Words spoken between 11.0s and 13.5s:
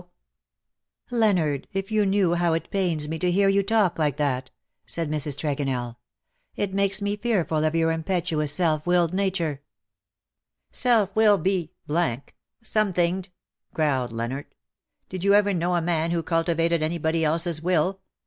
will be! somethinged V